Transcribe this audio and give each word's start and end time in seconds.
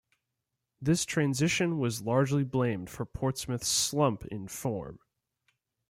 This 0.81 1.05
transition 1.05 1.77
was 1.77 2.01
largely 2.01 2.43
blamed 2.43 2.89
for 2.89 3.05
Portsmouth's 3.05 3.67
slump 3.67 4.25
in 4.25 4.47
form. 4.47 4.97